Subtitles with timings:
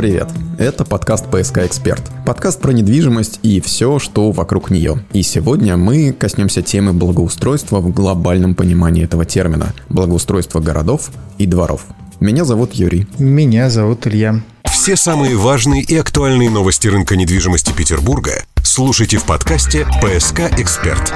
[0.00, 0.30] Привет!
[0.58, 2.02] Это подкаст «ПСК Эксперт».
[2.24, 5.04] Подкаст про недвижимость и все, что вокруг нее.
[5.12, 9.74] И сегодня мы коснемся темы благоустройства в глобальном понимании этого термина.
[9.90, 11.84] Благоустройство городов и дворов.
[12.18, 13.08] Меня зовут Юрий.
[13.18, 14.40] Меня зовут Илья.
[14.64, 21.12] Все самые важные и актуальные новости рынка недвижимости Петербурга слушайте в подкасте «ПСК Эксперт».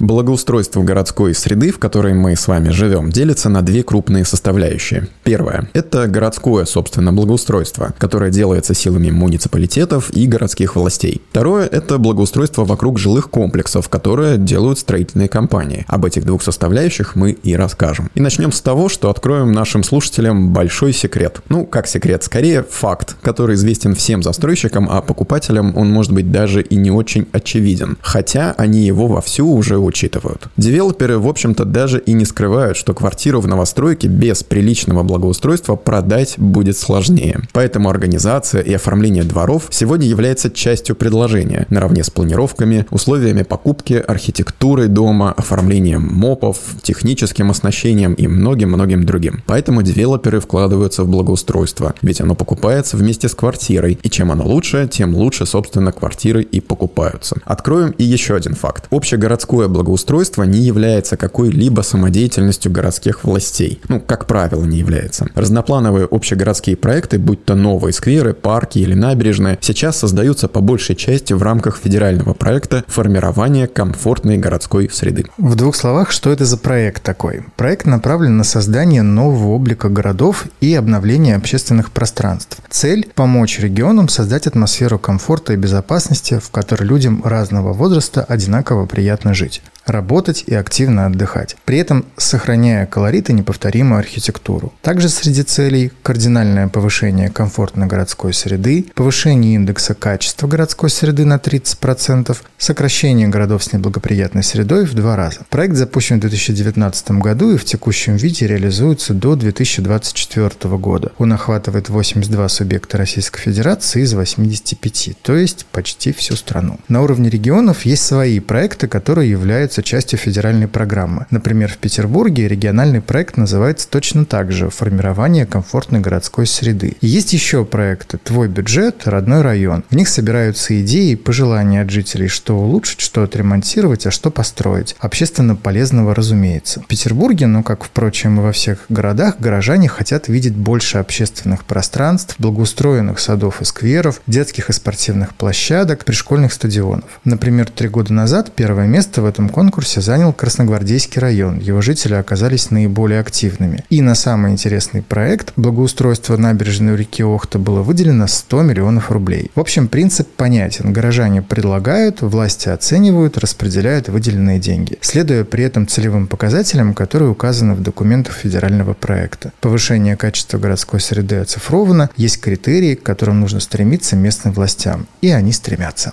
[0.00, 5.08] Благоустройство городской среды, в которой мы с вами живем, делится на две крупные составляющие.
[5.24, 11.22] Первое– это городское, собственно, благоустройство, которое делается силами муниципалитетов и городских властей.
[11.30, 15.86] Второе– это благоустройство вокруг жилых комплексов, которые делают строительные компании.
[15.88, 18.10] Об этих двух составляющих мы и расскажем.
[18.14, 21.40] И начнем с того, что откроем нашим слушателям большой секрет.
[21.48, 26.60] Ну, как секрет, скорее факт, который известен всем застройщикам, а покупателям он может быть даже
[26.60, 27.96] и не очень очевиден.
[28.02, 30.48] Хотя они его вовсю уже учитывают.
[30.56, 36.34] Девелоперы, в общем-то, даже и не скрывают, что квартиру в новостройке без приличного благоустройства продать
[36.38, 37.40] будет сложнее.
[37.52, 44.88] Поэтому организация и оформление дворов сегодня является частью предложения, наравне с планировками, условиями покупки, архитектурой
[44.88, 49.42] дома, оформлением мопов, техническим оснащением и многим-многим другим.
[49.46, 54.88] Поэтому девелоперы вкладываются в благоустройство, ведь оно покупается вместе с квартирой, и чем оно лучше,
[54.90, 57.36] тем лучше, собственно, квартиры и покупаются.
[57.44, 58.86] Откроем и еще один факт.
[58.90, 63.78] Общегородское благоустройство не является какой-либо самодеятельностью городских властей.
[63.88, 65.28] Ну, как правило, не является.
[65.34, 71.34] Разноплановые общегородские проекты, будь то новые скверы, парки или набережные, сейчас создаются по большей части
[71.34, 75.26] в рамках федерального проекта формирования комфортной городской среды.
[75.36, 77.44] В двух словах, что это за проект такой?
[77.56, 82.58] Проект направлен на создание нового облика городов и обновление общественных пространств.
[82.70, 89.34] Цель– помочь регионам создать атмосферу комфорта и безопасности, в которой людям разного возраста одинаково приятно
[89.34, 94.72] жить работать и активно отдыхать, при этом сохраняя колорит и неповторимую архитектуру.
[94.82, 102.36] Также среди целей кардинальное повышение комфортной городской среды, повышение индекса качества городской среды на 30%,
[102.58, 105.40] сокращение городов с неблагоприятной средой в два раза.
[105.50, 111.12] Проект запущен в 2019 году и в текущем виде реализуется до 2024 года.
[111.18, 116.80] Он охватывает 82 субъекта Российской Федерации из 85, то есть почти всю страну.
[116.88, 121.26] На уровне регионов есть свои проекты, которые являются являются частью федеральной программы.
[121.30, 126.96] Например, в Петербурге региональный проект называется точно так же «Формирование комфортной городской среды».
[127.00, 129.84] И есть еще проекты «Твой бюджет», «Родной район».
[129.90, 134.96] В них собираются идеи и пожелания от жителей, что улучшить, что отремонтировать, а что построить.
[134.98, 136.80] Общественно полезного, разумеется.
[136.80, 142.36] В Петербурге, ну как, впрочем, и во всех городах, горожане хотят видеть больше общественных пространств,
[142.38, 147.20] благоустроенных садов и скверов, детских и спортивных площадок, пришкольных стадионов.
[147.24, 151.58] Например, три года назад первое место в этом конкурсе конкурсе занял Красногвардейский район.
[151.58, 153.84] Его жители оказались наиболее активными.
[153.90, 159.50] И на самый интересный проект благоустройство набережной реки Охта было выделено 100 миллионов рублей.
[159.56, 160.92] В общем, принцип понятен.
[160.92, 167.82] Горожане предлагают, власти оценивают, распределяют выделенные деньги, следуя при этом целевым показателям, которые указаны в
[167.82, 169.52] документах федерального проекта.
[169.60, 175.08] Повышение качества городской среды оцифровано, есть критерии, к которым нужно стремиться местным властям.
[175.22, 176.12] И они стремятся.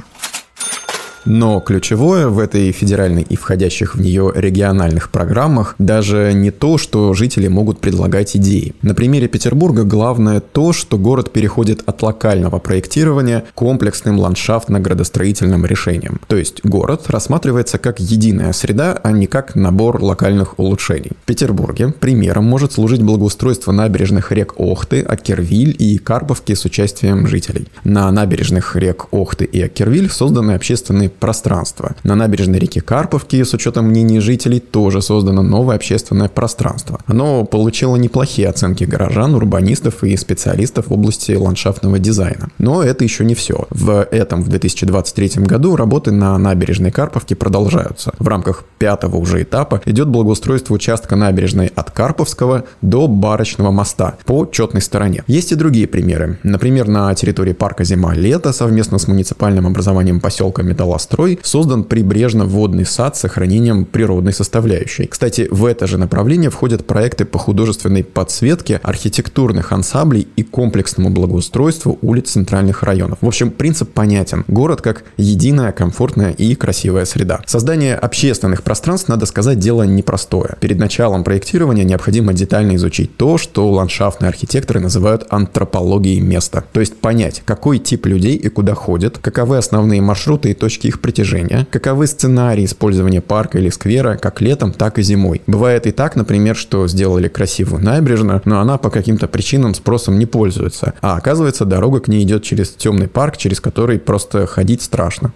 [1.26, 7.14] Но ключевое в этой федеральной и входящих в нее региональных программах даже не то, что
[7.14, 8.74] жители могут предлагать идеи.
[8.82, 16.20] На примере Петербурга главное то, что город переходит от локального проектирования к комплексным ландшафтно-градостроительным решениям.
[16.28, 21.12] То есть город рассматривается как единая среда, а не как набор локальных улучшений.
[21.24, 27.68] В Петербурге примером может служить благоустройство набережных рек Охты, Акервиль и Карповки с участием жителей.
[27.84, 31.96] На набережных рек Охты и Акервиль созданы общественные пространство.
[32.04, 37.00] На набережной реки Карповки, с учетом мнений жителей, тоже создано новое общественное пространство.
[37.06, 42.50] Оно получило неплохие оценки горожан, урбанистов и специалистов в области ландшафтного дизайна.
[42.58, 43.68] Но это еще не все.
[43.70, 48.14] В этом, в 2023 году, работы на набережной Карповки продолжаются.
[48.20, 54.46] В рамках пятого уже этапа идет благоустройство участка набережной от Карповского до Барочного моста по
[54.46, 55.24] четной стороне.
[55.28, 56.40] Есть и другие примеры.
[56.44, 63.18] Например, на территории парка «Зима-лето» совместно с муниципальным образованием поселка Металлост Строй создан прибрежно-водный сад
[63.18, 65.06] с сохранением природной составляющей.
[65.06, 72.00] Кстати, в это же направление входят проекты по художественной подсветке архитектурных ансамблей и комплексному благоустройству
[72.02, 73.18] улиц центральных районов.
[73.20, 74.46] В общем, принцип понятен.
[74.48, 77.42] Город как единая, комфортная и красивая среда.
[77.46, 80.56] Создание общественных пространств, надо сказать, дело непростое.
[80.62, 86.64] Перед началом проектирования необходимо детально изучить то, что ландшафтные архитекторы называют антропологией места.
[86.72, 90.93] То есть понять, какой тип людей и куда ходят, каковы основные маршруты и точки их
[91.02, 95.42] притяжения, каковы сценарии использования парка или сквера как летом, так и зимой.
[95.48, 100.26] Бывает и так, например, что сделали красивую набережную, но она по каким-то причинам спросом не
[100.26, 105.34] пользуется, а оказывается дорога к ней идет через темный парк, через который просто ходить страшно.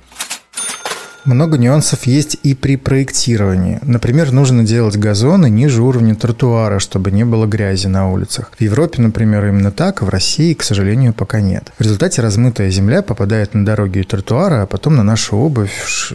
[1.28, 3.80] Много нюансов есть и при проектировании.
[3.82, 8.54] Например, нужно делать газоны ниже уровня тротуара, чтобы не было грязи на улицах.
[8.58, 11.74] В Европе, например, именно так, в России, к сожалению, пока нет.
[11.78, 16.14] В результате размытая земля попадает на дороги и тротуары, а потом на нашу обувь,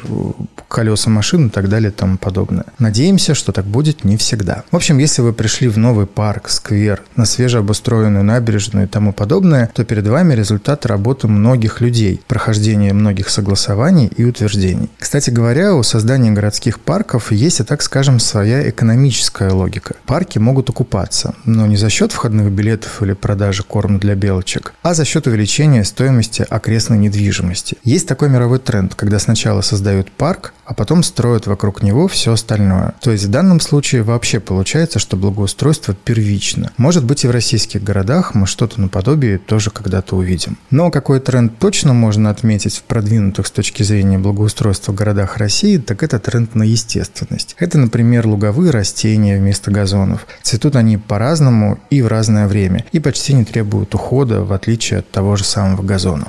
[0.69, 2.65] колеса машин и так далее и тому подобное.
[2.79, 4.65] Надеемся, что так будет не всегда.
[4.71, 9.71] В общем, если вы пришли в новый парк, сквер, на свежеобустроенную набережную и тому подобное,
[9.75, 14.89] то перед вами результат работы многих людей, прохождение многих согласований и утверждений.
[15.03, 19.97] Кстати говоря, у создания городских парков есть, и так скажем, своя экономическая логика.
[20.07, 24.95] Парки могут окупаться, но не за счет входных билетов или продажи корма для белочек, а
[24.95, 27.79] за счет увеличения стоимости окрестной недвижимости.
[27.83, 32.95] Есть такой мировой тренд, когда сначала создают парк, а потом строят вокруг него все остальное.
[33.01, 36.71] То есть в данном случае вообще получается, что благоустройство первично.
[36.77, 40.57] Может быть и в российских городах мы что-то наподобие тоже когда-то увидим.
[40.71, 45.79] Но какой тренд точно можно отметить в продвинутых с точки зрения благоустройства в городах России,
[45.79, 47.57] так это тренд на естественность.
[47.59, 50.27] Это, например, луговые растения вместо газонов.
[50.43, 55.11] Цветут они по-разному и в разное время, и почти не требуют ухода, в отличие от
[55.11, 56.29] того же самого газона.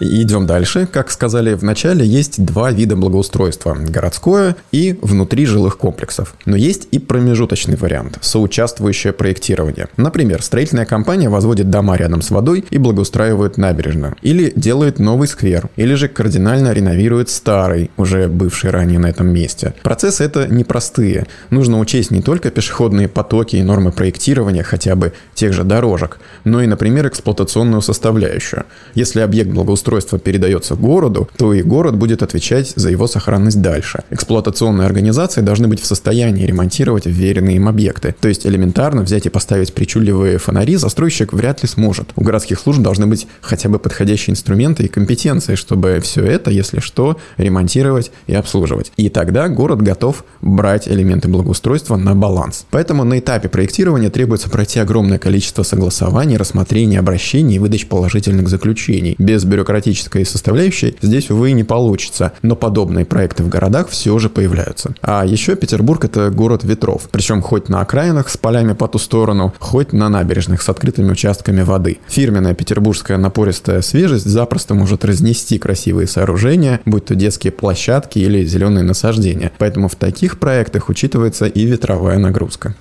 [0.00, 0.88] Идем дальше.
[0.90, 3.76] Как сказали в начале, есть два вида благоустройства.
[3.78, 6.34] Городское и внутри жилых комплексов.
[6.46, 9.88] Но есть и промежуточный вариант– соучаствующее проектирование.
[9.98, 14.16] Например, строительная компания возводит дома рядом с водой и благоустраивает набережную.
[14.22, 15.68] Или делает новый сквер.
[15.76, 19.74] Или же кардинально реновирует старый, уже бывший ранее на этом месте.
[19.82, 21.26] Процессы это непростые.
[21.50, 26.62] Нужно учесть не только пешеходные потоки и нормы проектирования хотя бы тех же дорожек, но
[26.62, 28.64] и, например, эксплуатационную составляющую.
[28.94, 34.04] Если объект благоустроен устройство передается городу, то и город будет отвечать за его сохранность дальше.
[34.10, 38.14] Эксплуатационные организации должны быть в состоянии ремонтировать вверенные им объекты.
[38.20, 42.10] То есть элементарно взять и поставить причудливые фонари застройщик вряд ли сможет.
[42.14, 46.78] У городских служб должны быть хотя бы подходящие инструменты и компетенции, чтобы все это, если
[46.78, 48.92] что, ремонтировать и обслуживать.
[48.96, 52.64] И тогда город готов брать элементы благоустройства на баланс.
[52.70, 59.16] Поэтому на этапе проектирования требуется пройти огромное количество согласований, рассмотрений, обращений и выдач положительных заключений.
[59.18, 62.32] Без бюрократии бюрократической составляющей здесь, увы, не получится.
[62.42, 64.94] Но подобные проекты в городах все же появляются.
[65.00, 67.08] А еще Петербург это город ветров.
[67.10, 71.62] Причем хоть на окраинах с полями по ту сторону, хоть на набережных с открытыми участками
[71.62, 71.98] воды.
[72.08, 78.84] Фирменная петербургская напористая свежесть запросто может разнести красивые сооружения, будь то детские площадки или зеленые
[78.84, 79.52] насаждения.
[79.58, 82.74] Поэтому в таких проектах учитывается и ветровая нагрузка.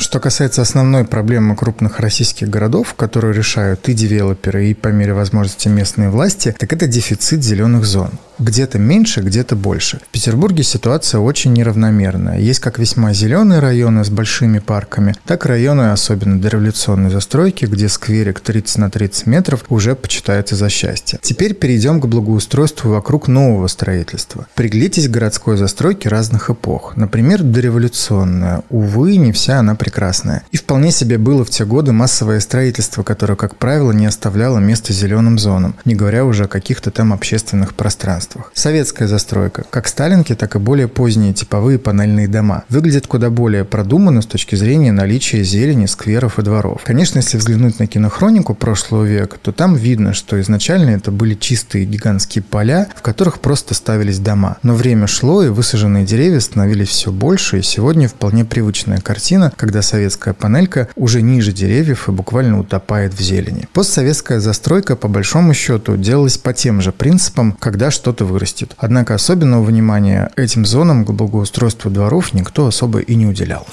[0.00, 5.68] Что касается основной проблемы крупных российских городов, которую решают и девелоперы, и по мере возможности
[5.68, 8.12] местные власти, так это дефицит зеленых зон.
[8.38, 10.00] Где-то меньше, где-то больше.
[10.08, 12.38] В Петербурге ситуация очень неравномерная.
[12.38, 17.90] Есть как весьма зеленые районы с большими парками, так и районы, особенно дореволюционной застройки, где
[17.90, 21.18] скверик 30 на 30 метров уже почитается за счастье.
[21.20, 24.46] Теперь перейдем к благоустройству вокруг нового строительства.
[24.54, 26.96] Приглядитесь к городской застройке разных эпох.
[26.96, 28.62] Например, дореволюционная.
[28.70, 30.44] Увы, не вся она прекрасна прекрасное.
[30.52, 34.92] И вполне себе было в те годы массовое строительство, которое, как правило, не оставляло места
[34.92, 38.52] зеленым зонам, не говоря уже о каких-то там общественных пространствах.
[38.54, 44.22] Советская застройка, как сталинки, так и более поздние типовые панельные дома, выглядят куда более продуманно
[44.22, 46.82] с точки зрения наличия зелени, скверов и дворов.
[46.84, 51.84] Конечно, если взглянуть на кинохронику прошлого века, то там видно, что изначально это были чистые
[51.84, 54.58] гигантские поля, в которых просто ставились дома.
[54.62, 59.79] Но время шло, и высаженные деревья становились все больше, и сегодня вполне привычная картина, когда
[59.80, 63.66] когда советская панелька уже ниже деревьев и буквально утопает в зелени.
[63.72, 68.74] Постсоветская застройка, по большому счету, делалась по тем же принципам, когда что-то вырастет.
[68.78, 73.66] Однако особенного внимания этим зонам к благоустройству дворов никто особо и не уделял.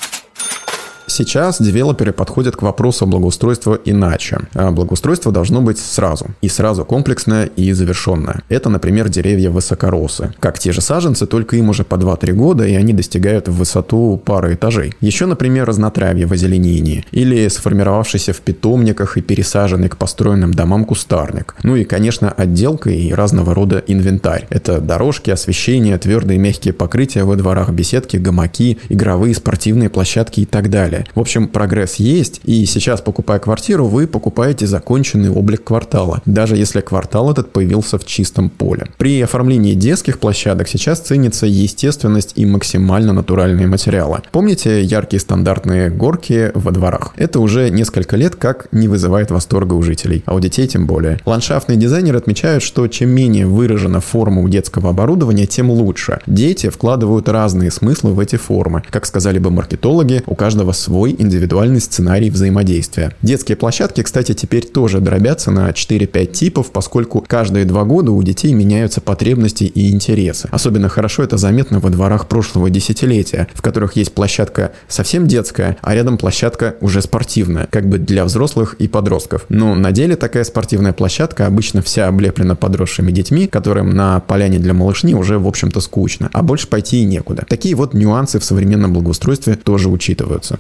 [1.18, 4.38] Сейчас девелоперы подходят к вопросу благоустройства иначе.
[4.54, 6.28] А благоустройство должно быть сразу.
[6.44, 8.44] И сразу комплексное и завершенное.
[8.50, 10.36] Это, например, деревья высокоросы.
[10.40, 14.22] Как те же саженцы, только им уже по 2-3 года, и они достигают в высоту
[14.24, 14.94] пары этажей.
[15.02, 17.04] Еще, например, разнотравье в озеленении.
[17.10, 21.56] Или сформировавшийся в питомниках и пересаженный к построенным домам кустарник.
[21.64, 24.46] Ну и, конечно, отделка и разного рода инвентарь.
[24.52, 30.46] Это дорожки, освещение, твердые и мягкие покрытия во дворах, беседки, гамаки, игровые спортивные площадки и
[30.46, 36.22] так далее В общем, прогресс есть, и сейчас, покупая квартиру, вы покупаете законченный облик квартала,
[36.26, 38.88] даже если квартал этот появился в чистом поле.
[38.98, 44.20] При оформлении детских площадок сейчас ценится естественность и максимально натуральные материалы.
[44.32, 47.14] Помните яркие стандартные горки во дворах?
[47.18, 51.20] Это уже несколько лет как не вызывает восторга у жителей, а у детей тем более.
[51.26, 56.20] Ландшафтные дизайнеры отмечают, что чем менее выражена форма у детского оборудования, тем лучше.
[56.28, 58.84] Дети вкладывают разные смыслы в эти формы.
[58.90, 63.14] Как сказали бы маркетологи, у каждого свой индивидуальный сценарий взаимодействия.
[63.22, 68.54] Детские площадки, кстати, теперь тоже дробятся на 4-5 типов, поскольку каждые два года у детей
[68.54, 70.48] меняются потребности и интересы.
[70.52, 75.94] Особенно хорошо это заметно во дворах прошлого десятилетия, в которых есть площадка совсем детская, а
[75.94, 79.46] рядом площадка уже спортивная, как бы для взрослых и подростков.
[79.50, 84.74] Но на деле такая спортивная площадка обычно вся облеплена подросшими детьми, которым на поляне для
[84.74, 87.46] малышни уже, в общем-то, скучно, а больше пойти и некуда.
[87.48, 90.60] Такие вот нюансы в современном благоустройстве тоже учитываются.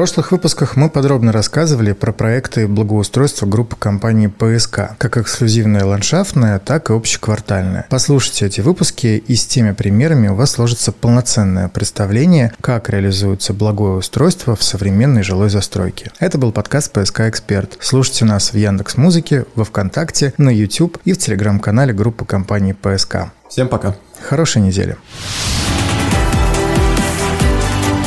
[0.00, 6.58] В прошлых выпусках мы подробно рассказывали про проекты благоустройства группы компании ПСК, как эксклюзивная ландшафтная,
[6.58, 7.84] так и общеквартальная.
[7.90, 13.96] Послушайте эти выпуски, и с теми примерами у вас сложится полноценное представление, как реализуется благое
[13.96, 16.10] устройство в современной жилой застройке.
[16.18, 17.76] Это был подкаст «ПСК Эксперт».
[17.82, 23.32] Слушайте нас в Яндекс Музыке, во Вконтакте, на YouTube и в телеграм-канале группы компании ПСК.
[23.50, 23.96] Всем пока.
[24.26, 24.96] Хорошей недели.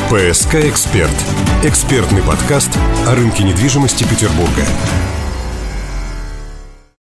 [0.09, 1.15] ПСК «Эксперт»–
[1.63, 4.63] экспертный подкаст о рынке недвижимости Петербурга.